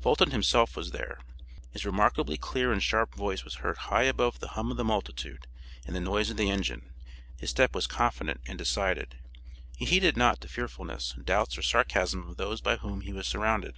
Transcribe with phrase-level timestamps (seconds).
[0.00, 1.20] Fulton himself was there.
[1.70, 5.46] His remarkably clear and sharp voice was heard high above the hum of the multitude
[5.86, 6.94] and the noise of the engine,
[7.36, 9.18] his step was confident and decided;
[9.76, 13.74] he heeded not the fearfulness, doubts or sarcasm of those by whom he was surrounded.